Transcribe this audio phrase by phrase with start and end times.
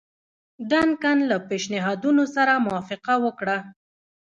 [0.69, 3.57] ډنکن له پېشنهادونو سره موافقه وکړه.